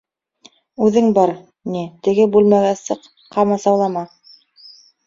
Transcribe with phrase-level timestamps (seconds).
[0.87, 1.33] Үҙең бар,
[1.75, 3.07] ни, теге бүлмәгә сыҡ,
[3.39, 4.09] ҡамасаулама!